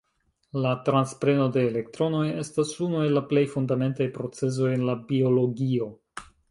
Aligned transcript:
La 0.61 0.69
transpreno 0.87 1.45
de 1.57 1.65
elektronoj 1.73 2.23
estas 2.45 2.73
unu 2.89 3.05
el 3.09 3.15
la 3.19 3.25
plej 3.33 3.47
fundamentaj 3.55 4.11
procezoj 4.21 4.75
en 4.79 4.91
la 4.93 5.01
biologio. 5.13 5.97